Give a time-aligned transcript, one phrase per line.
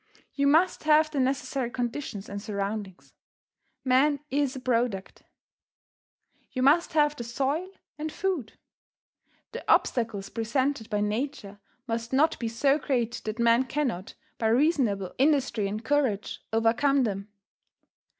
[0.33, 3.13] You must have the necessary conditions and surroundings.
[3.85, 5.21] Man is a product;
[6.51, 8.57] you must have the soil and food.
[9.51, 15.13] The obstacles presented by nature must not be so great that man cannot, by reasonable
[15.19, 17.27] industry and courage, overcome them.